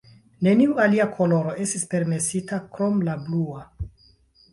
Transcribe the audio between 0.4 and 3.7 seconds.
Neniu alia koloro estis permesita, krom la blua.